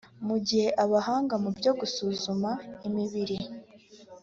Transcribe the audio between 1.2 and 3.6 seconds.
mu byo gusuzuma imibiri